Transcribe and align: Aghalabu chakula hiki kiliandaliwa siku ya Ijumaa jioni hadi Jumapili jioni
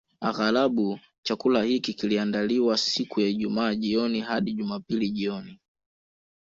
Aghalabu 0.21 0.99
chakula 1.25 1.63
hiki 1.63 1.93
kiliandaliwa 1.93 2.77
siku 2.77 3.21
ya 3.21 3.27
Ijumaa 3.27 3.75
jioni 3.75 4.21
hadi 4.21 4.53
Jumapili 4.53 5.09
jioni 5.09 5.59